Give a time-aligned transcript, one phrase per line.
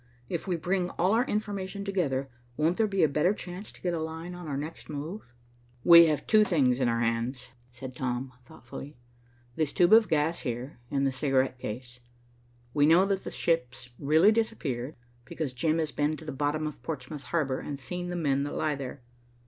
[0.29, 3.93] If we bring all our information together, won't there be a better chance to get
[3.93, 5.31] a line on our next move?"
[5.83, 8.97] "We have two things in our hands," said Tom thoughtfully.
[9.55, 11.99] "This tube of gas here and the cigarette case.
[12.73, 16.81] We know that the ships really disappeared, because Jim has been to the bottom of
[16.81, 19.03] Portsmouth Harbor and seen the men that lie there.